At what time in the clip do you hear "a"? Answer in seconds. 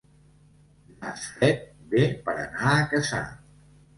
2.79-2.89